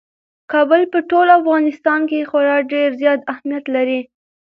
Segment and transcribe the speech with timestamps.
[0.51, 3.99] کابل په ټول افغانستان کې خورا ډېر زیات اهمیت لري.